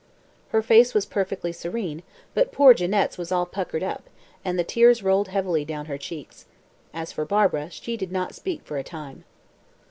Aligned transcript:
Her 0.47 0.63
face 0.63 0.95
was 0.95 1.05
perfectly 1.05 1.51
serene, 1.51 2.01
but 2.33 2.51
poor 2.51 2.69
old 2.69 2.77
Jeannette's 2.77 3.19
was 3.19 3.31
all 3.31 3.45
puckered 3.45 3.83
up, 3.83 4.09
and 4.43 4.57
the 4.57 4.63
tears 4.63 5.03
rolled 5.03 5.27
heavily 5.27 5.63
down 5.63 5.85
her 5.85 5.99
cheeks. 5.99 6.47
As 6.91 7.11
for 7.11 7.23
Barbara, 7.23 7.69
she 7.69 7.97
did 7.97 8.11
not 8.11 8.33
speak 8.33 8.63
for 8.63 8.79
a 8.79 8.83
time. 8.83 9.25